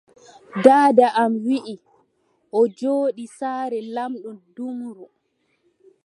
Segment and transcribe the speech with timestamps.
[0.65, 1.73] Daada am wii
[2.59, 5.05] o jooɗi saare lamɗo Dumru,